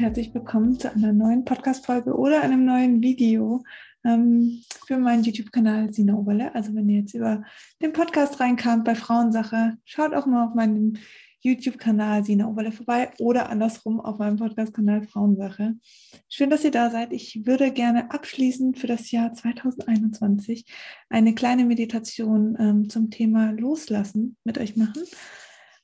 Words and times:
willkommen 0.00 0.78
zu 0.78 0.92
einer 0.92 1.12
neuen 1.12 1.44
Podcast-Folge 1.44 2.14
oder 2.14 2.42
einem 2.42 2.64
neuen 2.64 3.00
Video 3.00 3.62
ähm, 4.04 4.60
für 4.86 4.98
meinen 4.98 5.22
YouTube-Kanal 5.22 5.92
Sina 5.92 6.14
Oberle. 6.14 6.52
Also 6.52 6.74
wenn 6.74 6.88
ihr 6.88 7.00
jetzt 7.00 7.14
über 7.14 7.44
den 7.80 7.92
Podcast 7.92 8.40
reinkamt 8.40 8.84
bei 8.84 8.96
Frauensache, 8.96 9.78
schaut 9.84 10.12
auch 10.12 10.26
mal 10.26 10.48
auf 10.48 10.54
meinem 10.54 10.94
YouTube-Kanal 11.42 12.24
Sina 12.24 12.48
Oberle 12.48 12.72
vorbei 12.72 13.12
oder 13.20 13.48
andersrum 13.48 14.00
auf 14.00 14.18
meinem 14.18 14.36
Podcast-Kanal 14.36 15.04
Frauensache. 15.04 15.74
Schön, 16.28 16.50
dass 16.50 16.64
ihr 16.64 16.72
da 16.72 16.90
seid. 16.90 17.12
Ich 17.12 17.46
würde 17.46 17.70
gerne 17.70 18.10
abschließend 18.10 18.78
für 18.78 18.88
das 18.88 19.12
Jahr 19.12 19.32
2021 19.32 20.66
eine 21.08 21.34
kleine 21.34 21.64
Meditation 21.64 22.56
ähm, 22.58 22.88
zum 22.90 23.10
Thema 23.10 23.52
Loslassen 23.52 24.36
mit 24.42 24.58
euch 24.58 24.76
machen. 24.76 25.04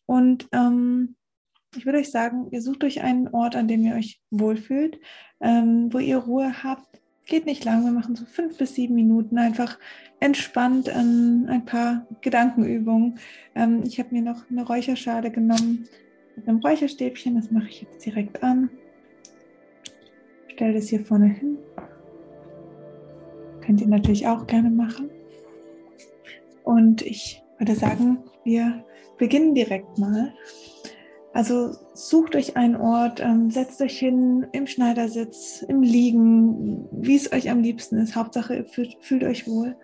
Und 0.06 0.48
ähm, 0.50 1.14
ich 1.76 1.86
würde 1.86 1.98
euch 1.98 2.10
sagen, 2.10 2.48
ihr 2.50 2.62
sucht 2.62 2.84
euch 2.84 3.02
einen 3.02 3.28
Ort, 3.28 3.56
an 3.56 3.68
dem 3.68 3.84
ihr 3.84 3.94
euch 3.94 4.20
wohlfühlt, 4.30 4.98
ähm, 5.40 5.92
wo 5.92 5.98
ihr 5.98 6.18
Ruhe 6.18 6.62
habt. 6.62 7.00
Geht 7.26 7.46
nicht 7.46 7.64
lang, 7.64 7.84
wir 7.84 7.92
machen 7.92 8.16
so 8.16 8.24
fünf 8.24 8.58
bis 8.58 8.74
sieben 8.74 8.94
Minuten 8.94 9.38
einfach 9.38 9.78
entspannt 10.18 10.88
ähm, 10.88 11.46
ein 11.48 11.64
paar 11.64 12.06
Gedankenübungen. 12.22 13.18
Ähm, 13.54 13.82
ich 13.84 13.98
habe 14.00 14.08
mir 14.12 14.22
noch 14.22 14.50
eine 14.50 14.66
Räucherschale 14.66 15.30
genommen 15.30 15.88
mit 16.34 16.48
einem 16.48 16.58
Räucherstäbchen, 16.58 17.36
das 17.36 17.50
mache 17.50 17.68
ich 17.68 17.82
jetzt 17.82 18.04
direkt 18.04 18.42
an. 18.42 18.70
Stelle 20.48 20.74
das 20.74 20.88
hier 20.88 21.04
vorne 21.04 21.26
hin. 21.26 21.58
Könnt 23.64 23.80
ihr 23.80 23.88
natürlich 23.88 24.26
auch 24.26 24.46
gerne 24.46 24.70
machen. 24.70 25.10
Und 26.64 27.02
ich 27.02 27.42
würde 27.58 27.74
sagen, 27.74 28.18
wir 28.44 28.84
beginnen 29.18 29.54
direkt 29.54 29.98
mal. 29.98 30.34
Also 31.40 31.74
sucht 31.94 32.36
euch 32.36 32.58
einen 32.58 32.76
Ort, 32.76 33.20
ähm, 33.20 33.50
setzt 33.50 33.80
euch 33.80 33.98
hin 33.98 34.46
im 34.52 34.66
Schneidersitz, 34.66 35.62
im 35.66 35.80
Liegen, 35.80 36.86
wie 36.92 37.16
es 37.16 37.32
euch 37.32 37.48
am 37.48 37.62
liebsten 37.62 37.96
ist. 37.96 38.14
Hauptsache, 38.14 38.56
ihr 38.56 38.66
fühlt, 38.66 38.98
fühlt 39.00 39.24
euch 39.24 39.48
wohl. 39.48 39.74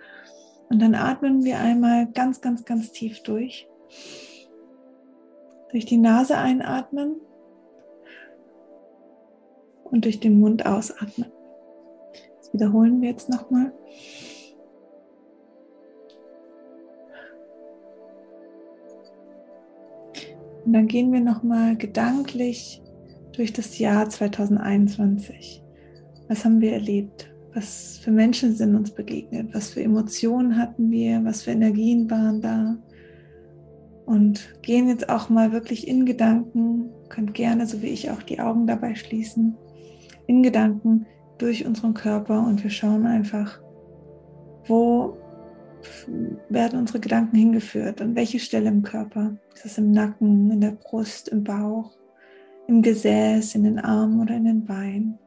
Und 0.69 0.83
dann 0.83 0.95
atmen 0.95 1.45
wir 1.45 1.59
einmal 1.59 2.09
ganz, 2.12 2.43
ganz, 2.43 2.67
ganz 2.67 2.93
tief 2.93 3.23
durch. 3.23 3.67
Durch 5.71 5.87
die 5.87 5.97
Nase 5.97 6.37
einatmen 6.37 7.17
und 9.84 10.05
durch 10.05 10.21
den 10.21 10.39
Mund 10.39 10.67
ausatmen. 10.67 11.33
Das 12.37 12.53
wiederholen 12.53 13.01
wir 13.01 13.09
jetzt 13.09 13.31
nochmal. 13.31 13.73
Und 20.67 20.72
dann 20.72 20.89
gehen 20.89 21.12
wir 21.12 21.20
nochmal 21.20 21.77
gedanklich 21.77 22.83
durch 23.33 23.53
das 23.53 23.78
Jahr 23.78 24.09
2021. 24.11 25.62
Was 26.28 26.45
haben 26.45 26.61
wir 26.61 26.72
erlebt? 26.72 27.33
Was 27.55 27.98
für 27.98 28.11
Menschen 28.11 28.55
sind 28.56 28.75
uns 28.75 28.91
begegnet? 28.91 29.55
Was 29.55 29.70
für 29.70 29.83
Emotionen 29.83 30.59
hatten 30.59 30.91
wir? 30.91 31.25
Was 31.25 31.42
für 31.42 31.53
Energien 31.53 32.11
waren 32.11 32.41
da? 32.41 32.77
Und 34.06 34.61
gehen 34.62 34.89
jetzt 34.89 35.09
auch 35.09 35.28
mal 35.28 35.53
wirklich 35.53 35.87
in 35.87 36.04
Gedanken, 36.04 36.91
könnt 37.09 37.34
gerne, 37.34 37.66
so 37.66 37.81
wie 37.81 37.87
ich, 37.87 38.10
auch 38.10 38.22
die 38.22 38.41
Augen 38.41 38.66
dabei 38.66 38.97
schließen, 38.97 39.56
in 40.27 40.43
Gedanken 40.43 41.06
durch 41.38 41.65
unseren 41.65 41.94
Körper 41.94 42.44
und 42.44 42.62
wir 42.65 42.71
schauen 42.71 43.06
einfach, 43.06 43.60
wo 44.66 45.16
werden 46.48 46.78
unsere 46.78 47.00
Gedanken 47.00 47.36
hingeführt? 47.36 48.00
An 48.00 48.14
welche 48.14 48.38
Stelle 48.38 48.69
im 48.69 48.82
Körper? 48.82 49.36
Ist 49.54 49.66
es 49.66 49.78
im 49.78 49.91
Nacken, 49.91 50.50
in 50.50 50.60
der 50.60 50.72
Brust, 50.72 51.28
im 51.28 51.44
Bauch, 51.44 51.92
im 52.66 52.82
Gesäß, 52.82 53.54
in 53.54 53.64
den 53.64 53.78
Armen 53.78 54.20
oder 54.20 54.36
in 54.36 54.44
den 54.44 54.64
Beinen? 54.64 55.19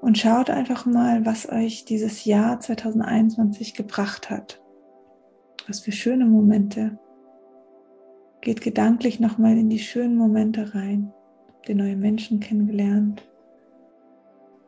Und 0.00 0.18
schaut 0.18 0.50
einfach 0.50 0.84
mal, 0.84 1.24
was 1.24 1.48
euch 1.48 1.84
dieses 1.84 2.24
Jahr 2.24 2.58
2021 2.58 3.74
gebracht 3.74 4.30
hat. 4.30 4.60
Was 5.68 5.80
für 5.80 5.92
schöne 5.92 6.24
Momente. 6.26 6.98
Geht 8.40 8.60
gedanklich 8.60 9.20
nochmal 9.20 9.56
in 9.56 9.70
die 9.70 9.78
schönen 9.78 10.16
Momente 10.16 10.74
rein. 10.74 11.12
Habt 11.46 11.68
ihr 11.68 11.76
neue 11.76 11.96
Menschen 11.96 12.40
kennengelernt? 12.40 13.22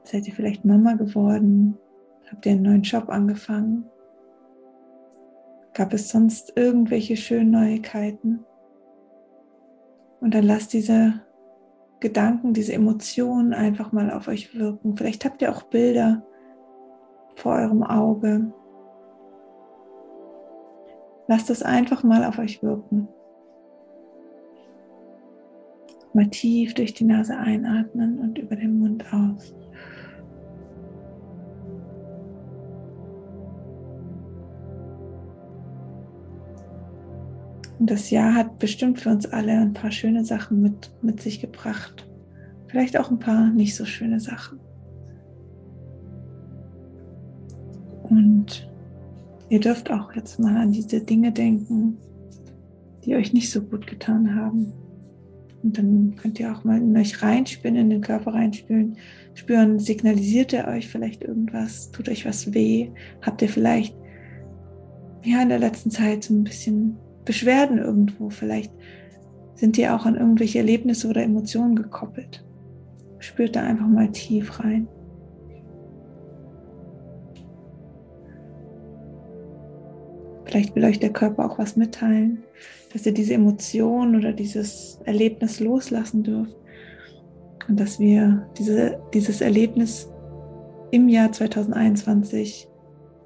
Seid 0.04 0.28
ihr 0.28 0.34
vielleicht 0.34 0.64
Mama 0.64 0.94
geworden? 0.94 1.76
Habt 2.31 2.47
ihr 2.47 2.53
einen 2.53 2.62
neuen 2.62 2.83
Job 2.83 3.09
angefangen? 3.09 3.85
Gab 5.75 5.93
es 5.93 6.09
sonst 6.09 6.53
irgendwelche 6.57 7.17
schönen 7.17 7.51
Neuigkeiten? 7.51 8.45
Und 10.21 10.35
dann 10.35 10.45
lasst 10.45 10.73
diese 10.73 11.21
Gedanken, 12.01 12.55
diese 12.55 12.73
Emotionen 12.73 13.53
einfach 13.53 13.93
mal 13.93 14.11
auf 14.11 14.29
euch 14.29 14.55
wirken. 14.59 14.97
Vielleicht 14.97 15.25
habt 15.25 15.43
ihr 15.43 15.51
auch 15.51 15.65
Bilder 15.65 16.23
vor 17.37 17.55
eurem 17.55 17.83
Auge. 17.83 18.53
Lasst 21.27 21.51
es 21.51 21.62
einfach 21.62 22.03
mal 22.03 22.25
auf 22.25 22.39
euch 22.39 22.62
wirken. 22.62 23.09
Mal 26.12 26.29
tief 26.29 26.75
durch 26.75 26.95
die 26.95 27.05
Nase 27.05 27.37
einatmen 27.37 28.19
und 28.21 28.39
über 28.39 28.55
den 28.55 28.74
Und 37.84 37.91
das 37.91 38.09
Jahr 38.09 38.34
hat 38.34 38.61
bestimmt 38.61 38.99
für 38.99 39.11
uns 39.11 39.27
alle 39.27 39.53
ein 39.53 39.75
paar 39.75 39.91
schöne 39.91 40.25
Sachen 40.25 40.62
mit, 40.62 40.91
mit 41.03 41.21
sich 41.21 41.43
gebracht. 41.43 42.09
Vielleicht 42.67 42.99
auch 42.99 43.11
ein 43.11 43.19
paar 43.19 43.50
nicht 43.50 43.77
so 43.77 43.84
schöne 43.84 44.21
Sachen. 44.21 44.59
Und 48.05 48.71
ihr 49.50 49.61
dürft 49.61 49.91
auch 49.91 50.15
jetzt 50.15 50.41
mal 50.41 50.56
an 50.56 50.73
diese 50.73 51.03
Dinge 51.03 51.31
denken, 51.31 51.99
die 53.05 53.17
euch 53.17 53.34
nicht 53.34 53.50
so 53.50 53.61
gut 53.61 53.87
getan 53.87 54.34
haben. 54.34 54.73
Und 55.62 55.77
dann 55.77 56.17
könnt 56.17 56.41
ihr 56.41 56.56
auch 56.56 56.65
mal 56.65 56.78
in 56.78 56.97
euch 56.97 57.23
reinspüren, 57.23 57.77
in 57.77 57.91
den 57.91 58.00
Körper 58.00 58.33
reinspüren, 58.33 58.97
spüren, 59.34 59.78
signalisiert 59.78 60.55
er 60.55 60.69
euch 60.69 60.89
vielleicht 60.89 61.23
irgendwas, 61.23 61.91
tut 61.91 62.09
euch 62.09 62.25
was 62.25 62.55
weh, 62.55 62.89
habt 63.21 63.43
ihr 63.43 63.50
vielleicht 63.50 63.94
ja 65.23 65.43
in 65.43 65.50
der 65.50 65.59
letzten 65.59 65.91
Zeit 65.91 66.25
so 66.25 66.33
ein 66.33 66.44
bisschen 66.44 66.97
Beschwerden 67.25 67.79
irgendwo. 67.79 68.31
Vielleicht 68.31 68.73
sind 69.55 69.77
die 69.77 69.89
auch 69.89 70.07
an 70.07 70.17
irgendwelche 70.17 70.59
Erlebnisse 70.59 71.09
oder 71.09 71.23
Emotionen 71.23 71.77
gekoppelt. 71.77 72.45
Spürt 73.19 73.57
da 73.57 73.62
einfach 73.62 73.87
mal 73.87 74.11
tief 74.11 74.61
rein. 74.61 74.89
Vielleicht 80.45 80.77
will 80.77 80.85
euch 80.85 81.01
der 81.01 81.12
Körper 81.12 81.47
auch 81.47 81.59
was 81.59 81.77
mitteilen, 81.77 82.45
dass 82.93 83.07
ihr 83.07 83.12
diese 83.12 83.35
Emotion 83.35 84.15
oder 84.15 84.33
dieses 84.33 85.01
Erlebnis 85.05 85.59
loslassen 85.59 86.23
dürft 86.23 86.55
und 87.69 87.81
dass 87.81 87.99
wir 87.99 88.47
diese, 88.59 89.01
dieses 89.12 89.41
Erlebnis 89.41 90.09
im 90.91 91.09
Jahr 91.09 91.32
2021 91.32 92.69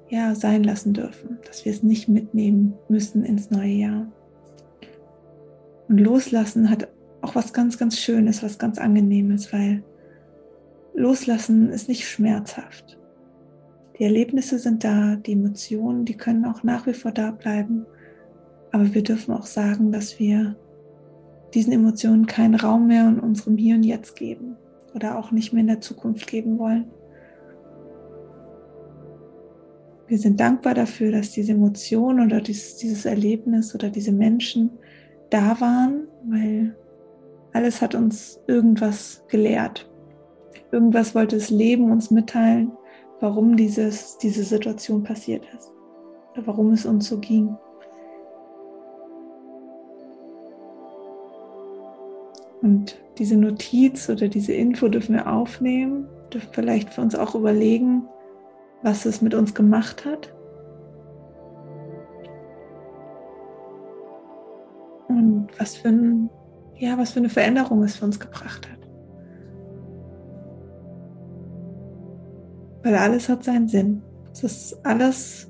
ja, 0.09 0.35
sein 0.35 0.63
lassen 0.63 0.93
dürfen, 0.93 1.37
dass 1.45 1.65
wir 1.65 1.71
es 1.71 1.83
nicht 1.83 2.09
mitnehmen 2.09 2.73
müssen 2.87 3.23
ins 3.23 3.51
neue 3.51 3.73
Jahr. 3.73 4.11
Und 5.87 5.99
loslassen 5.99 6.69
hat 6.69 6.87
auch 7.21 7.35
was 7.35 7.53
ganz, 7.53 7.77
ganz 7.77 7.97
Schönes, 7.97 8.43
was 8.43 8.59
ganz 8.59 8.77
Angenehmes, 8.77 9.51
weil 9.53 9.83
loslassen 10.93 11.69
ist 11.69 11.87
nicht 11.87 12.07
schmerzhaft. 12.07 12.97
Die 13.97 14.03
Erlebnisse 14.03 14.59
sind 14.59 14.83
da, 14.83 15.15
die 15.15 15.33
Emotionen, 15.33 16.05
die 16.05 16.15
können 16.15 16.45
auch 16.45 16.63
nach 16.63 16.87
wie 16.87 16.93
vor 16.93 17.11
da 17.11 17.31
bleiben. 17.31 17.85
Aber 18.71 18.93
wir 18.93 19.03
dürfen 19.03 19.33
auch 19.33 19.45
sagen, 19.45 19.91
dass 19.91 20.19
wir 20.19 20.55
diesen 21.53 21.73
Emotionen 21.73 22.25
keinen 22.25 22.55
Raum 22.55 22.87
mehr 22.87 23.07
in 23.07 23.19
unserem 23.19 23.57
Hier 23.57 23.75
und 23.75 23.83
Jetzt 23.83 24.15
geben 24.15 24.55
oder 24.93 25.17
auch 25.17 25.31
nicht 25.31 25.51
mehr 25.51 25.61
in 25.61 25.67
der 25.67 25.81
Zukunft 25.81 26.27
geben 26.27 26.59
wollen. 26.59 26.85
Wir 30.09 30.17
sind 30.17 30.39
dankbar 30.39 30.73
dafür, 30.73 31.11
dass 31.11 31.33
diese 31.33 31.51
Emotion 31.51 32.19
oder 32.19 32.41
dieses, 32.41 33.05
Erlebnis 33.05 33.75
oder 33.75 33.91
diese 33.91 34.11
Menschen 34.11 34.71
da 35.29 35.61
waren, 35.61 36.07
weil 36.27 36.75
alles 37.53 37.79
hat 37.79 37.93
uns 37.93 38.41
irgendwas 38.47 39.23
gelehrt. 39.27 39.87
Irgendwas 40.71 41.13
wollte 41.13 41.35
das 41.35 41.51
Leben 41.51 41.91
uns 41.91 42.09
mitteilen, 42.09 42.71
warum 43.19 43.55
dieses, 43.55 44.17
diese 44.17 44.43
Situation 44.43 45.03
passiert 45.03 45.43
ist 45.55 45.71
oder 46.33 46.47
warum 46.47 46.71
es 46.71 46.87
uns 46.87 47.07
so 47.07 47.19
ging. 47.19 47.55
Und 52.63 52.99
diese 53.19 53.37
Notiz 53.37 54.09
oder 54.09 54.27
diese 54.27 54.53
Info 54.53 54.87
dürfen 54.87 55.13
wir 55.13 55.31
aufnehmen, 55.31 56.07
dürfen 56.33 56.49
vielleicht 56.51 56.95
für 56.95 57.01
uns 57.01 57.13
auch 57.13 57.35
überlegen, 57.35 58.07
was 58.81 59.05
es 59.05 59.21
mit 59.21 59.33
uns 59.33 59.53
gemacht 59.53 60.05
hat. 60.05 60.33
Und 65.07 65.47
was 65.57 65.75
für, 65.75 65.89
ein, 65.89 66.29
ja, 66.75 66.97
was 66.97 67.11
für 67.11 67.19
eine 67.19 67.29
Veränderung 67.29 67.83
es 67.83 67.97
für 67.97 68.05
uns 68.05 68.19
gebracht 68.19 68.69
hat. 68.69 68.79
Weil 72.83 72.95
alles 72.95 73.27
hat 73.27 73.43
seinen 73.43 73.67
Sinn. 73.67 74.01
Es 74.31 74.43
ist 74.43 74.85
alles 74.85 75.49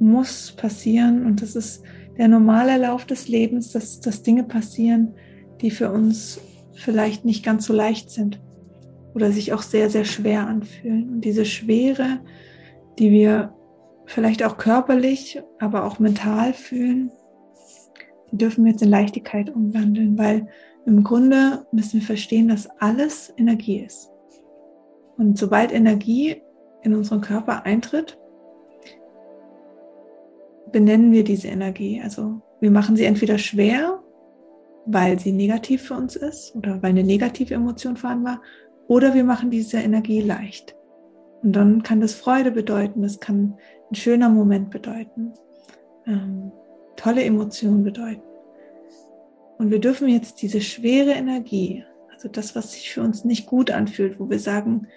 muss 0.00 0.52
passieren 0.52 1.24
und 1.24 1.40
das 1.40 1.54
ist 1.54 1.82
der 2.18 2.28
normale 2.28 2.76
Lauf 2.76 3.06
des 3.06 3.28
Lebens, 3.28 3.72
dass, 3.72 4.00
dass 4.00 4.22
Dinge 4.22 4.44
passieren, 4.44 5.14
die 5.60 5.70
für 5.70 5.90
uns 5.90 6.40
vielleicht 6.74 7.24
nicht 7.24 7.44
ganz 7.44 7.66
so 7.66 7.72
leicht 7.72 8.10
sind 8.10 8.40
oder 9.14 9.30
sich 9.32 9.52
auch 9.52 9.62
sehr, 9.62 9.90
sehr 9.90 10.04
schwer 10.04 10.46
anfühlen. 10.46 11.08
Und 11.10 11.20
diese 11.22 11.44
Schwere, 11.44 12.20
die 12.98 13.10
wir 13.10 13.54
vielleicht 14.06 14.42
auch 14.42 14.56
körperlich, 14.56 15.42
aber 15.58 15.84
auch 15.84 15.98
mental 15.98 16.52
fühlen, 16.52 17.10
die 18.30 18.38
dürfen 18.38 18.64
wir 18.64 18.72
jetzt 18.72 18.82
in 18.82 18.90
Leichtigkeit 18.90 19.50
umwandeln, 19.50 20.18
weil 20.18 20.48
im 20.84 21.04
Grunde 21.04 21.66
müssen 21.70 22.00
wir 22.00 22.06
verstehen, 22.06 22.48
dass 22.48 22.68
alles 22.80 23.32
Energie 23.36 23.80
ist. 23.80 24.10
Und 25.16 25.38
sobald 25.38 25.72
Energie 25.72 26.42
in 26.82 26.94
unseren 26.94 27.20
Körper 27.20 27.64
eintritt, 27.64 28.18
benennen 30.72 31.12
wir 31.12 31.22
diese 31.22 31.48
Energie. 31.48 32.00
Also 32.02 32.40
wir 32.60 32.70
machen 32.70 32.96
sie 32.96 33.04
entweder 33.04 33.38
schwer, 33.38 34.02
weil 34.86 35.18
sie 35.18 35.32
negativ 35.32 35.82
für 35.82 35.94
uns 35.94 36.16
ist 36.16 36.56
oder 36.56 36.82
weil 36.82 36.90
eine 36.90 37.04
negative 37.04 37.54
Emotion 37.54 37.96
vorhanden 37.96 38.24
war, 38.24 38.42
oder 38.88 39.14
wir 39.14 39.24
machen 39.24 39.50
diese 39.50 39.78
Energie 39.78 40.20
leicht. 40.20 40.76
Und 41.42 41.52
dann 41.56 41.82
kann 41.82 42.00
das 42.00 42.14
Freude 42.14 42.50
bedeuten, 42.50 43.02
das 43.02 43.20
kann 43.20 43.56
ein 43.90 43.94
schöner 43.94 44.28
Moment 44.28 44.70
bedeuten, 44.70 45.32
ähm, 46.06 46.52
tolle 46.96 47.24
Emotionen 47.24 47.82
bedeuten. 47.82 48.22
Und 49.58 49.70
wir 49.70 49.80
dürfen 49.80 50.08
jetzt 50.08 50.42
diese 50.42 50.60
schwere 50.60 51.12
Energie, 51.12 51.84
also 52.12 52.28
das, 52.28 52.54
was 52.54 52.72
sich 52.72 52.92
für 52.92 53.02
uns 53.02 53.24
nicht 53.24 53.46
gut 53.46 53.70
anfühlt, 53.70 54.20
wo 54.20 54.30
wir 54.30 54.38
sagen, 54.38 54.88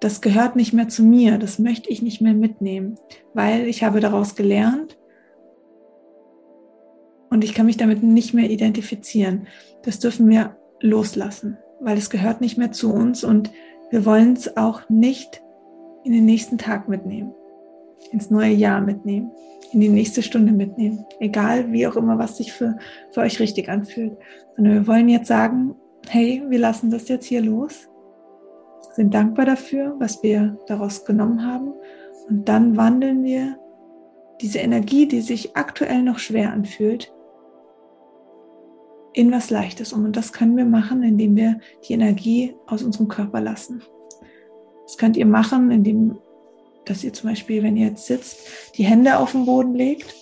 das 0.00 0.20
gehört 0.20 0.56
nicht 0.56 0.72
mehr 0.72 0.88
zu 0.88 1.02
mir, 1.02 1.38
das 1.38 1.58
möchte 1.58 1.90
ich 1.90 2.02
nicht 2.02 2.20
mehr 2.20 2.34
mitnehmen, 2.34 2.96
weil 3.34 3.66
ich 3.66 3.82
habe 3.82 4.00
daraus 4.00 4.36
gelernt, 4.36 4.98
und 7.30 7.44
ich 7.44 7.54
kann 7.54 7.66
mich 7.66 7.76
damit 7.76 8.02
nicht 8.02 8.34
mehr 8.34 8.50
identifizieren. 8.50 9.46
Das 9.82 9.98
dürfen 9.98 10.28
wir 10.28 10.56
loslassen, 10.80 11.58
weil 11.80 11.98
es 11.98 12.10
gehört 12.10 12.40
nicht 12.40 12.58
mehr 12.58 12.72
zu 12.72 12.92
uns 12.92 13.24
und 13.24 13.50
wir 13.90 14.04
wollen 14.04 14.34
es 14.34 14.56
auch 14.56 14.88
nicht 14.88 15.42
in 16.04 16.12
den 16.12 16.24
nächsten 16.24 16.58
Tag 16.58 16.88
mitnehmen, 16.88 17.32
ins 18.10 18.30
neue 18.30 18.52
Jahr 18.52 18.80
mitnehmen, 18.80 19.30
in 19.72 19.80
die 19.80 19.88
nächste 19.88 20.22
Stunde 20.22 20.52
mitnehmen, 20.52 21.04
egal 21.20 21.72
wie 21.72 21.86
auch 21.86 21.96
immer, 21.96 22.18
was 22.18 22.36
sich 22.36 22.52
für, 22.52 22.78
für 23.12 23.20
euch 23.20 23.40
richtig 23.40 23.68
anfühlt, 23.68 24.16
sondern 24.56 24.74
wir 24.74 24.86
wollen 24.86 25.08
jetzt 25.08 25.28
sagen, 25.28 25.74
hey, 26.08 26.42
wir 26.48 26.58
lassen 26.58 26.90
das 26.90 27.08
jetzt 27.08 27.26
hier 27.26 27.42
los, 27.42 27.88
sind 28.94 29.14
dankbar 29.14 29.46
dafür, 29.46 29.94
was 29.98 30.22
wir 30.22 30.58
daraus 30.66 31.04
genommen 31.04 31.46
haben. 31.46 31.72
Und 32.28 32.48
dann 32.48 32.76
wandeln 32.76 33.22
wir 33.24 33.56
diese 34.40 34.58
Energie, 34.58 35.06
die 35.06 35.20
sich 35.20 35.56
aktuell 35.56 36.02
noch 36.02 36.18
schwer 36.18 36.52
anfühlt, 36.52 37.12
in 39.12 39.32
was 39.32 39.50
Leichtes 39.50 39.92
um. 39.92 40.04
Und 40.04 40.16
das 40.16 40.32
können 40.32 40.56
wir 40.56 40.64
machen, 40.64 41.02
indem 41.02 41.36
wir 41.36 41.60
die 41.88 41.94
Energie 41.94 42.54
aus 42.66 42.82
unserem 42.82 43.08
Körper 43.08 43.40
lassen. 43.40 43.82
Das 44.84 44.96
könnt 44.96 45.16
ihr 45.16 45.26
machen, 45.26 45.70
indem, 45.70 46.18
dass 46.84 47.04
ihr 47.04 47.12
zum 47.12 47.30
Beispiel, 47.30 47.62
wenn 47.62 47.76
ihr 47.76 47.88
jetzt 47.88 48.06
sitzt, 48.06 48.38
die 48.76 48.84
Hände 48.84 49.18
auf 49.18 49.32
den 49.32 49.44
Boden 49.44 49.74
legt 49.74 50.14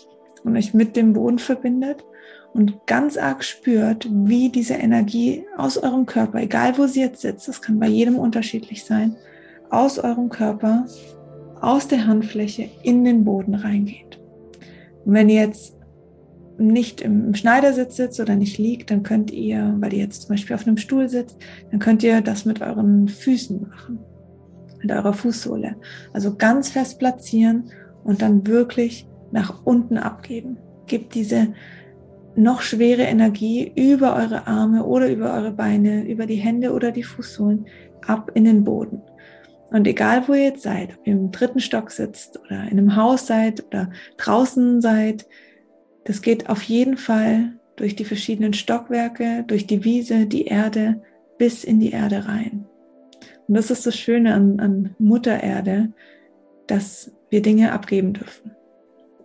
und 0.44 0.56
euch 0.56 0.74
mit 0.74 0.96
dem 0.96 1.12
Boden 1.12 1.38
verbindet 1.38 2.04
und 2.52 2.86
ganz 2.86 3.16
arg 3.16 3.44
spürt, 3.44 4.08
wie 4.10 4.48
diese 4.48 4.74
Energie 4.74 5.44
aus 5.56 5.78
eurem 5.78 6.06
Körper, 6.06 6.40
egal 6.40 6.78
wo 6.78 6.86
sie 6.86 7.00
jetzt 7.00 7.20
sitzt, 7.20 7.48
das 7.48 7.62
kann 7.62 7.78
bei 7.78 7.86
jedem 7.86 8.16
unterschiedlich 8.18 8.84
sein, 8.84 9.16
aus 9.70 9.98
eurem 9.98 10.30
Körper, 10.30 10.86
aus 11.60 11.86
der 11.88 12.06
Handfläche 12.06 12.68
in 12.82 13.04
den 13.04 13.24
Boden 13.24 13.54
reingeht. 13.54 14.18
Und 15.04 15.14
wenn 15.14 15.28
ihr 15.28 15.42
jetzt 15.42 15.75
nicht 16.58 17.00
im 17.00 17.34
Schneidersitz 17.34 17.96
sitzt 17.96 18.20
oder 18.20 18.34
nicht 18.34 18.58
liegt, 18.58 18.90
dann 18.90 19.02
könnt 19.02 19.30
ihr, 19.30 19.74
weil 19.78 19.92
ihr 19.92 20.00
jetzt 20.00 20.22
zum 20.22 20.30
Beispiel 20.30 20.56
auf 20.56 20.66
einem 20.66 20.78
Stuhl 20.78 21.08
sitzt, 21.08 21.36
dann 21.70 21.80
könnt 21.80 22.02
ihr 22.02 22.20
das 22.20 22.44
mit 22.44 22.62
euren 22.62 23.08
Füßen 23.08 23.68
machen, 23.68 23.98
mit 24.80 24.90
eurer 24.90 25.12
Fußsohle. 25.12 25.76
Also 26.12 26.34
ganz 26.36 26.70
fest 26.70 26.98
platzieren 26.98 27.70
und 28.04 28.22
dann 28.22 28.46
wirklich 28.46 29.06
nach 29.32 29.64
unten 29.64 29.98
abgeben. 29.98 30.56
Gebt 30.86 31.14
diese 31.14 31.48
noch 32.36 32.60
schwere 32.60 33.02
Energie 33.02 33.72
über 33.74 34.14
eure 34.14 34.46
Arme 34.46 34.84
oder 34.84 35.10
über 35.10 35.34
eure 35.34 35.52
Beine, 35.52 36.06
über 36.06 36.26
die 36.26 36.36
Hände 36.36 36.72
oder 36.72 36.92
die 36.92 37.02
Fußsohlen 37.02 37.66
ab 38.06 38.30
in 38.34 38.44
den 38.44 38.64
Boden. 38.64 39.02
Und 39.70 39.86
egal 39.86 40.28
wo 40.28 40.34
ihr 40.34 40.44
jetzt 40.44 40.62
seid, 40.62 40.96
ob 40.96 41.06
ihr 41.06 41.14
im 41.14 41.32
dritten 41.32 41.60
Stock 41.60 41.90
sitzt 41.90 42.38
oder 42.46 42.62
in 42.64 42.78
einem 42.78 42.96
Haus 42.96 43.26
seid 43.26 43.64
oder 43.66 43.90
draußen 44.16 44.80
seid, 44.80 45.26
das 46.06 46.22
geht 46.22 46.48
auf 46.48 46.62
jeden 46.62 46.96
Fall 46.96 47.58
durch 47.74 47.96
die 47.96 48.04
verschiedenen 48.04 48.54
Stockwerke, 48.54 49.44
durch 49.46 49.66
die 49.66 49.84
Wiese, 49.84 50.26
die 50.26 50.46
Erde, 50.46 51.02
bis 51.36 51.64
in 51.64 51.80
die 51.80 51.90
Erde 51.90 52.26
rein. 52.26 52.64
Und 53.48 53.56
das 53.56 53.70
ist 53.70 53.86
das 53.86 53.96
Schöne 53.96 54.32
an, 54.32 54.60
an 54.60 54.94
Mutter 54.98 55.42
Erde, 55.42 55.92
dass 56.68 57.12
wir 57.28 57.42
Dinge 57.42 57.72
abgeben 57.72 58.12
dürfen. 58.12 58.52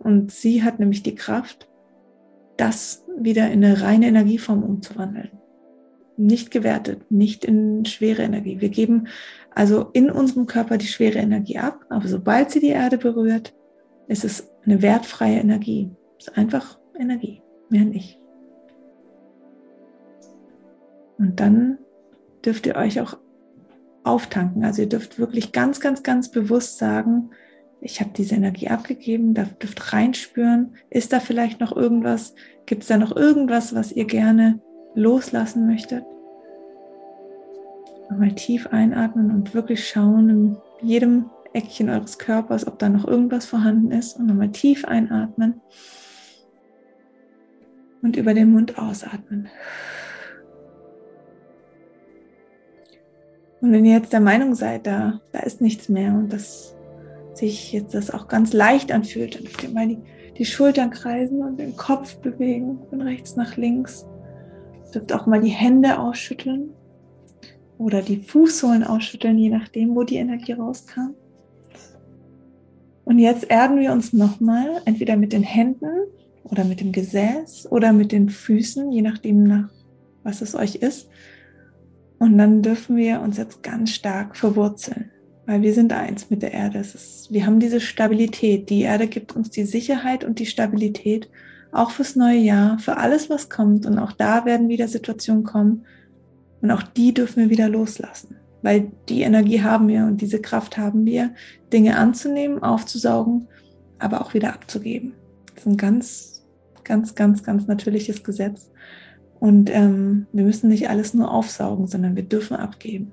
Und 0.00 0.32
sie 0.32 0.64
hat 0.64 0.80
nämlich 0.80 1.04
die 1.04 1.14
Kraft, 1.14 1.68
das 2.56 3.06
wieder 3.16 3.50
in 3.50 3.64
eine 3.64 3.80
reine 3.80 4.08
Energieform 4.08 4.64
umzuwandeln. 4.64 5.30
Nicht 6.16 6.50
gewertet, 6.50 7.10
nicht 7.10 7.44
in 7.44 7.84
schwere 7.84 8.22
Energie. 8.22 8.60
Wir 8.60 8.68
geben 8.68 9.06
also 9.54 9.88
in 9.92 10.10
unserem 10.10 10.46
Körper 10.46 10.78
die 10.78 10.86
schwere 10.86 11.20
Energie 11.20 11.58
ab, 11.58 11.86
aber 11.88 12.08
sobald 12.08 12.50
sie 12.50 12.60
die 12.60 12.68
Erde 12.68 12.98
berührt, 12.98 13.54
ist 14.08 14.24
es 14.24 14.50
eine 14.64 14.82
wertfreie 14.82 15.38
Energie 15.38 15.90
ist 16.22 16.38
einfach 16.38 16.78
Energie, 16.98 17.42
mehr 17.68 17.84
nicht. 17.84 18.18
Und 21.18 21.40
dann 21.40 21.78
dürft 22.44 22.66
ihr 22.66 22.76
euch 22.76 23.00
auch 23.00 23.18
auftanken. 24.04 24.64
Also 24.64 24.82
ihr 24.82 24.88
dürft 24.88 25.18
wirklich 25.18 25.52
ganz, 25.52 25.80
ganz, 25.80 26.02
ganz 26.02 26.30
bewusst 26.30 26.78
sagen, 26.78 27.30
ich 27.80 28.00
habe 28.00 28.10
diese 28.16 28.36
Energie 28.36 28.68
abgegeben, 28.68 29.34
da 29.34 29.44
dürft 29.44 29.92
reinspüren, 29.92 30.76
ist 30.90 31.12
da 31.12 31.18
vielleicht 31.18 31.60
noch 31.60 31.74
irgendwas, 31.74 32.34
gibt 32.66 32.82
es 32.82 32.88
da 32.88 32.96
noch 32.96 33.14
irgendwas, 33.14 33.74
was 33.74 33.90
ihr 33.90 34.04
gerne 34.04 34.60
loslassen 34.94 35.66
möchtet? 35.66 36.04
Nochmal 38.10 38.34
tief 38.34 38.68
einatmen 38.68 39.32
und 39.32 39.54
wirklich 39.54 39.88
schauen 39.88 40.28
in 40.28 40.56
jedem 40.80 41.30
Eckchen 41.52 41.90
eures 41.90 42.18
Körpers, 42.18 42.66
ob 42.66 42.78
da 42.78 42.88
noch 42.88 43.06
irgendwas 43.06 43.46
vorhanden 43.46 43.90
ist 43.90 44.16
und 44.16 44.26
nochmal 44.26 44.50
tief 44.50 44.84
einatmen 44.84 45.60
und 48.02 48.16
über 48.16 48.34
den 48.34 48.50
Mund 48.50 48.78
ausatmen. 48.78 49.48
Und 53.60 53.70
wenn 53.70 53.84
ihr 53.84 53.96
jetzt 53.96 54.12
der 54.12 54.20
Meinung 54.20 54.54
seid, 54.56 54.86
da, 54.86 55.20
da 55.30 55.38
ist 55.40 55.60
nichts 55.60 55.88
mehr 55.88 56.12
und 56.12 56.32
dass 56.32 56.74
sich 57.34 57.72
jetzt 57.72 57.94
das 57.94 58.10
auch 58.10 58.26
ganz 58.26 58.52
leicht 58.52 58.90
anfühlt, 58.90 59.36
dann 59.36 59.44
dürft 59.44 59.62
ihr 59.62 59.70
mal 59.70 59.88
die, 59.88 59.98
die 60.36 60.44
Schultern 60.44 60.90
kreisen 60.90 61.42
und 61.42 61.58
den 61.58 61.76
Kopf 61.76 62.16
bewegen 62.16 62.80
von 62.90 63.00
rechts 63.00 63.36
nach 63.36 63.56
links. 63.56 64.04
Dürft 64.92 65.12
auch 65.12 65.26
mal 65.26 65.40
die 65.40 65.48
Hände 65.48 65.98
ausschütteln 65.98 66.70
oder 67.78 68.02
die 68.02 68.18
Fußsohlen 68.18 68.84
ausschütteln, 68.84 69.38
je 69.38 69.48
nachdem, 69.48 69.94
wo 69.94 70.02
die 70.02 70.16
Energie 70.16 70.52
rauskam. 70.52 71.14
Und 73.04 73.18
jetzt 73.18 73.48
erden 73.48 73.78
wir 73.78 73.92
uns 73.92 74.12
nochmal, 74.12 74.82
entweder 74.84 75.16
mit 75.16 75.32
den 75.32 75.42
Händen 75.42 75.90
oder 76.44 76.64
mit 76.64 76.80
dem 76.80 76.92
Gesäß 76.92 77.70
oder 77.70 77.92
mit 77.92 78.12
den 78.12 78.28
Füßen, 78.28 78.90
je 78.92 79.02
nachdem 79.02 79.44
nach 79.44 79.68
was 80.22 80.42
es 80.42 80.54
euch 80.54 80.76
ist. 80.76 81.08
Und 82.18 82.38
dann 82.38 82.62
dürfen 82.62 82.96
wir 82.96 83.20
uns 83.20 83.36
jetzt 83.36 83.62
ganz 83.62 83.90
stark 83.90 84.36
verwurzeln, 84.36 85.10
weil 85.46 85.62
wir 85.62 85.74
sind 85.74 85.92
eins 85.92 86.30
mit 86.30 86.42
der 86.42 86.52
Erde. 86.52 86.78
Ist, 86.78 87.32
wir 87.32 87.46
haben 87.46 87.58
diese 87.58 87.80
Stabilität. 87.80 88.70
Die 88.70 88.82
Erde 88.82 89.08
gibt 89.08 89.34
uns 89.34 89.50
die 89.50 89.64
Sicherheit 89.64 90.24
und 90.24 90.38
die 90.38 90.46
Stabilität, 90.46 91.28
auch 91.72 91.90
fürs 91.90 92.16
neue 92.16 92.38
Jahr, 92.38 92.78
für 92.78 92.96
alles, 92.98 93.28
was 93.30 93.48
kommt. 93.48 93.86
Und 93.86 93.98
auch 93.98 94.12
da 94.12 94.44
werden 94.44 94.68
wieder 94.68 94.86
Situationen 94.86 95.42
kommen. 95.42 95.84
Und 96.60 96.70
auch 96.70 96.82
die 96.82 97.12
dürfen 97.12 97.42
wir 97.42 97.50
wieder 97.50 97.68
loslassen, 97.68 98.36
weil 98.62 98.92
die 99.08 99.22
Energie 99.22 99.62
haben 99.62 99.88
wir 99.88 100.04
und 100.04 100.20
diese 100.20 100.40
Kraft 100.40 100.78
haben 100.78 101.04
wir, 101.04 101.34
Dinge 101.72 101.96
anzunehmen, 101.96 102.62
aufzusaugen, 102.62 103.48
aber 103.98 104.20
auch 104.20 104.32
wieder 104.32 104.54
abzugeben. 104.54 105.14
Das 105.46 105.64
ist 105.64 105.66
ein 105.66 105.76
ganz 105.76 106.31
Ganz, 106.84 107.14
ganz, 107.14 107.42
ganz 107.42 107.66
natürliches 107.66 108.24
Gesetz. 108.24 108.70
Und 109.38 109.70
ähm, 109.70 110.26
wir 110.32 110.44
müssen 110.44 110.68
nicht 110.68 110.88
alles 110.88 111.14
nur 111.14 111.32
aufsaugen, 111.32 111.86
sondern 111.86 112.16
wir 112.16 112.22
dürfen 112.22 112.56
abgeben. 112.56 113.12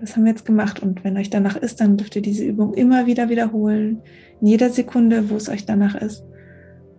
Das 0.00 0.14
haben 0.14 0.24
wir 0.24 0.30
jetzt 0.30 0.44
gemacht. 0.44 0.80
Und 0.80 1.02
wenn 1.04 1.16
euch 1.16 1.30
danach 1.30 1.56
ist, 1.56 1.80
dann 1.80 1.96
dürft 1.96 2.14
ihr 2.16 2.22
diese 2.22 2.44
Übung 2.44 2.74
immer 2.74 3.06
wieder 3.06 3.28
wiederholen. 3.28 4.00
In 4.40 4.46
jeder 4.46 4.70
Sekunde, 4.70 5.30
wo 5.30 5.36
es 5.36 5.48
euch 5.48 5.66
danach 5.66 5.96
ist. 5.96 6.24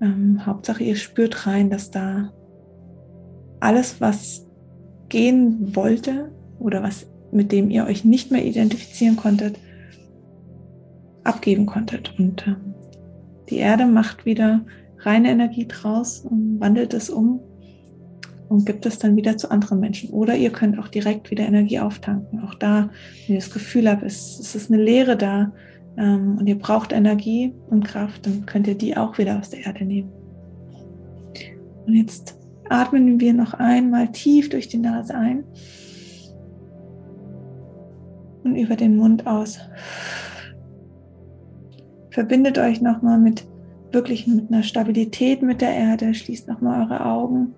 Ähm, 0.02 0.46
Hauptsache, 0.46 0.84
ihr 0.84 0.96
spürt 0.96 1.48
rein, 1.48 1.70
dass 1.70 1.92
da 1.92 2.34
alles, 3.60 4.02
was 4.02 4.46
gehen 5.08 5.76
wollte 5.76 6.32
oder 6.60 6.84
was 6.84 7.08
mit 7.32 7.52
dem 7.52 7.70
ihr 7.70 7.86
euch 7.86 8.06
nicht 8.06 8.32
mehr 8.32 8.46
identifizieren 8.46 9.16
konntet, 9.16 9.60
abgeben 11.24 11.66
konntet. 11.66 12.18
Und 12.18 12.48
äh, 12.48 12.56
die 13.50 13.58
Erde 13.58 13.86
macht 13.86 14.26
wieder 14.26 14.62
reine 15.00 15.30
Energie 15.30 15.68
draus 15.68 16.20
und 16.20 16.60
wandelt 16.60 16.94
es 16.94 17.10
um 17.10 17.40
und 18.50 18.66
gibt 18.66 18.86
es 18.86 18.98
dann 18.98 19.16
wieder 19.16 19.38
zu 19.38 19.52
anderen 19.52 19.80
Menschen. 19.80 20.10
Oder 20.10 20.36
ihr 20.36 20.52
könnt 20.52 20.80
auch 20.80 20.88
direkt 20.88 21.32
wieder 21.32 21.46
Energie 21.46 21.80
auftanken. 21.80 22.42
Auch 22.42 22.56
da, 22.56 22.90
wenn 23.28 23.36
ihr 23.36 23.42
das 23.42 23.52
Gefühl 23.52 23.90
habt, 23.90 24.04
es, 24.04 24.40
es 24.40 24.56
ist 24.56 24.72
eine 24.72 24.82
Leere 24.82 25.16
da 25.16 25.52
ähm, 25.98 26.38
und 26.40 26.48
ihr 26.48 26.58
braucht 26.58 26.92
Energie 26.92 27.54
und 27.70 27.86
Kraft, 27.86 28.26
dann 28.26 28.46
könnt 28.46 28.68
ihr 28.68 28.76
die 28.76 28.98
auch 28.98 29.18
wieder 29.18 29.40
aus 29.40 29.52
der 29.52 29.66
Erde 29.66 29.86
nehmen. 29.86 30.12
Und 31.86 31.94
jetzt 31.94 32.38
atmen 32.70 33.20
wir 33.20 33.34
noch 33.34 33.54
einmal 33.54 34.12
tief 34.12 34.50
durch 34.50 34.68
die 34.68 34.78
Nase 34.78 35.16
ein 35.16 35.44
und 38.44 38.56
über 38.56 38.76
den 38.76 38.96
Mund 38.96 39.28
aus. 39.28 39.60
Verbindet 42.12 42.58
euch 42.58 42.82
nochmal 42.82 43.20
mit 43.20 43.46
wirklich 43.92 44.28
mit 44.28 44.52
einer 44.52 44.64
Stabilität 44.64 45.42
mit 45.42 45.62
der 45.62 45.74
Erde. 45.74 46.14
Schließt 46.14 46.48
nochmal 46.48 46.84
eure 46.84 47.06
Augen 47.06 47.56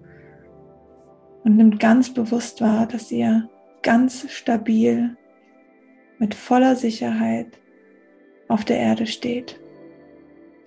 und 1.44 1.58
nimmt 1.58 1.80
ganz 1.80 2.14
bewusst 2.14 2.62
wahr, 2.62 2.88
dass 2.88 3.12
ihr 3.12 3.50
ganz 3.82 4.30
stabil 4.30 5.18
mit 6.20 6.36
voller 6.36 6.76
Sicherheit 6.76 7.60
auf 8.48 8.64
der 8.64 8.78
Erde 8.78 9.08
steht. 9.08 9.60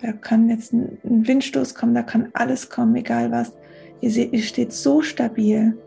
Da 0.01 0.11
kann 0.11 0.49
jetzt 0.49 0.73
ein 0.73 0.99
Windstoß 1.03 1.75
kommen, 1.75 1.93
da 1.93 2.03
kann 2.03 2.29
alles 2.33 2.69
kommen, 2.69 2.95
egal 2.95 3.31
was. 3.31 3.55
Ihr 4.01 4.11
seht, 4.11 4.33
ihr 4.33 4.43
steht 4.43 4.73
so 4.73 5.01
stabil, 5.01 5.77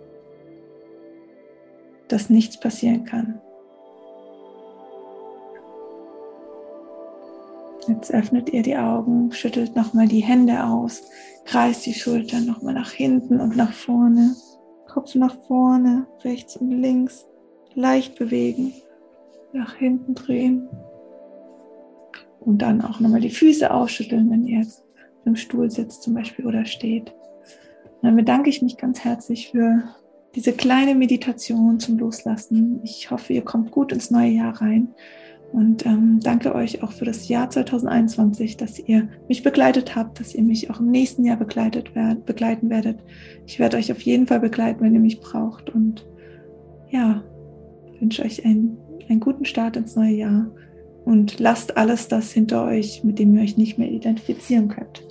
dass 2.08 2.30
nichts 2.30 2.58
passieren 2.58 3.04
kann. 3.04 3.40
Jetzt 7.88 8.12
öffnet 8.12 8.52
ihr 8.52 8.62
die 8.62 8.76
Augen, 8.76 9.32
schüttelt 9.32 9.74
nochmal 9.74 10.06
die 10.06 10.20
Hände 10.20 10.62
aus, 10.64 11.02
kreist 11.46 11.86
die 11.86 11.94
Schultern 11.94 12.44
nochmal 12.44 12.74
nach 12.74 12.90
hinten 12.90 13.40
und 13.40 13.56
nach 13.56 13.72
vorne. 13.72 14.36
Kopf 14.86 15.14
nach 15.14 15.34
vorne, 15.46 16.06
rechts 16.22 16.56
und 16.56 16.70
links, 16.70 17.26
leicht 17.74 18.18
bewegen, 18.18 18.74
nach 19.52 19.74
hinten 19.74 20.14
drehen. 20.14 20.68
Und 22.40 22.62
dann 22.62 22.82
auch 22.82 23.00
nochmal 23.00 23.20
die 23.20 23.30
Füße 23.30 23.70
ausschütteln, 23.70 24.30
wenn 24.30 24.46
ihr 24.46 24.60
jetzt 24.60 24.84
im 25.24 25.36
Stuhl 25.36 25.70
sitzt 25.70 26.02
zum 26.02 26.14
Beispiel 26.14 26.46
oder 26.46 26.66
steht. 26.66 27.10
Und 27.84 28.02
dann 28.02 28.16
bedanke 28.16 28.50
ich 28.50 28.60
mich 28.60 28.76
ganz 28.76 29.00
herzlich 29.04 29.50
für 29.50 29.82
diese 30.34 30.52
kleine 30.52 30.94
Meditation 30.94 31.80
zum 31.80 31.98
Loslassen. 31.98 32.80
Ich 32.84 33.10
hoffe, 33.10 33.32
ihr 33.32 33.42
kommt 33.42 33.70
gut 33.70 33.92
ins 33.92 34.10
neue 34.10 34.30
Jahr 34.30 34.60
rein. 34.60 34.94
Und 35.52 35.86
ähm, 35.86 36.20
danke 36.22 36.54
euch 36.54 36.82
auch 36.82 36.92
für 36.92 37.04
das 37.04 37.28
Jahr 37.28 37.48
2021, 37.48 38.58
dass 38.58 38.78
ihr 38.78 39.08
mich 39.28 39.42
begleitet 39.42 39.96
habt, 39.96 40.20
dass 40.20 40.34
ihr 40.34 40.42
mich 40.42 40.70
auch 40.70 40.80
im 40.80 40.90
nächsten 40.90 41.24
Jahr 41.24 41.36
begleitet 41.36 41.94
werd, 41.94 42.26
begleiten 42.26 42.68
werdet. 42.68 42.98
Ich 43.46 43.58
werde 43.58 43.78
euch 43.78 43.90
auf 43.90 44.00
jeden 44.02 44.26
Fall 44.26 44.40
begleiten, 44.40 44.82
wenn 44.82 44.94
ihr 44.94 45.00
mich 45.00 45.20
braucht. 45.20 45.70
Und 45.70 46.06
ja, 46.90 47.24
wünsche 47.98 48.24
euch 48.24 48.44
einen, 48.44 48.76
einen 49.08 49.20
guten 49.20 49.46
Start 49.46 49.76
ins 49.76 49.96
neue 49.96 50.14
Jahr. 50.14 50.50
Und 51.04 51.40
lasst 51.40 51.78
alles 51.78 52.08
das 52.08 52.30
hinter 52.32 52.64
euch, 52.64 53.02
mit 53.02 53.18
dem 53.18 53.34
ihr 53.34 53.42
euch 53.42 53.56
nicht 53.56 53.78
mehr 53.78 53.90
identifizieren 53.90 54.68
könnt. 54.68 55.06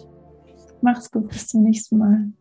Macht's 0.82 1.10
gut, 1.10 1.30
bis 1.30 1.48
zum 1.48 1.64
nächsten 1.64 1.98
Mal. 1.98 2.32